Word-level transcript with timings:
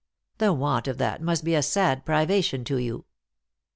57" 0.37 0.37
The 0.49 0.59
want 0.59 0.87
of 0.87 0.97
that 0.97 1.21
must 1.21 1.43
be 1.43 1.53
a 1.53 1.61
sad 1.61 2.05
privation 2.07 2.63
to 2.63 2.77
you." 2.77 3.05